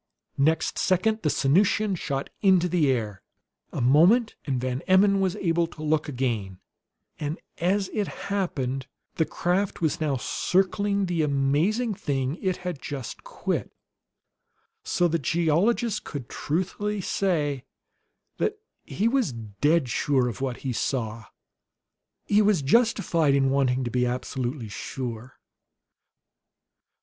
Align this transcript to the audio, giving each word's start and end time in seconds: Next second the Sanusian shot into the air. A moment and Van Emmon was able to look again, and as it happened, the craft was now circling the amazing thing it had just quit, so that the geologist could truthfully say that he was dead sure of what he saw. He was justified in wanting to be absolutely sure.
Next 0.39 0.79
second 0.79 1.21
the 1.21 1.29
Sanusian 1.29 1.95
shot 1.95 2.31
into 2.41 2.67
the 2.67 2.89
air. 2.89 3.21
A 3.71 3.81
moment 3.81 4.33
and 4.45 4.59
Van 4.59 4.81
Emmon 4.87 5.19
was 5.19 5.35
able 5.35 5.67
to 5.67 5.83
look 5.83 6.09
again, 6.09 6.59
and 7.19 7.39
as 7.59 7.87
it 7.93 8.07
happened, 8.07 8.87
the 9.17 9.27
craft 9.27 9.79
was 9.79 10.01
now 10.01 10.17
circling 10.17 11.05
the 11.05 11.21
amazing 11.21 11.93
thing 11.93 12.39
it 12.41 12.57
had 12.65 12.81
just 12.81 13.23
quit, 13.23 13.71
so 14.83 15.07
that 15.07 15.19
the 15.19 15.23
geologist 15.23 16.03
could 16.03 16.27
truthfully 16.29 16.99
say 16.99 17.63
that 18.37 18.57
he 18.83 19.07
was 19.07 19.31
dead 19.33 19.87
sure 19.87 20.27
of 20.27 20.41
what 20.41 20.57
he 20.65 20.73
saw. 20.73 21.25
He 22.25 22.41
was 22.41 22.63
justified 22.63 23.35
in 23.35 23.51
wanting 23.51 23.83
to 23.83 23.91
be 23.91 24.07
absolutely 24.07 24.67
sure. 24.69 25.37